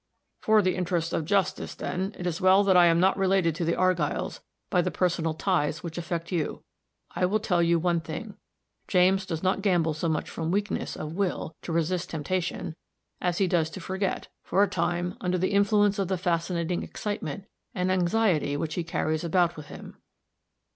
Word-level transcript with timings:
"For 0.39 0.63
the 0.63 0.75
interests 0.75 1.13
of 1.13 1.25
justice, 1.25 1.75
then, 1.75 2.15
it 2.17 2.25
is 2.25 2.41
well 2.41 2.63
that 2.63 2.75
I 2.75 2.87
am 2.87 2.99
not 2.99 3.15
related 3.19 3.53
to 3.53 3.63
the 3.65 3.75
Argylls 3.75 4.39
by 4.71 4.81
the 4.81 4.89
personal 4.89 5.35
ties 5.35 5.83
which 5.83 5.95
affect 5.95 6.31
you. 6.31 6.63
I 7.15 7.27
will 7.27 7.39
tell 7.39 7.61
you 7.61 7.77
one 7.77 7.99
thing 8.01 8.35
James 8.87 9.27
does 9.27 9.43
not 9.43 9.61
gamble 9.61 9.93
so 9.93 10.09
much 10.09 10.27
from 10.27 10.49
weakness 10.49 10.95
of 10.95 11.13
will 11.13 11.55
to 11.61 11.71
resist 11.71 12.09
temptation, 12.09 12.75
as 13.21 13.37
he 13.37 13.45
does 13.45 13.69
to 13.69 13.79
forget, 13.79 14.27
for 14.43 14.63
a 14.63 14.67
time, 14.67 15.17
under 15.21 15.37
the 15.37 15.51
influence 15.53 15.99
of 15.99 16.07
the 16.07 16.17
fascinating 16.17 16.81
excitement, 16.81 17.45
an 17.75 17.91
anxiety 17.91 18.57
which 18.57 18.73
he 18.73 18.83
carries 18.83 19.23
about 19.23 19.55
with 19.55 19.67
him." 19.67 19.97